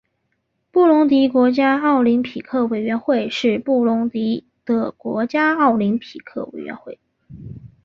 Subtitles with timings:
[0.71, 6.97] 布隆迪国家奥林匹克委员会是布隆迪的国家奥林匹克委员会。